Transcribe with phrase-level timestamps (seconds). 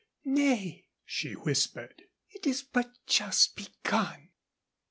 [0.25, 2.05] "Nay," she whispered.
[2.31, 4.29] "It is but just begun."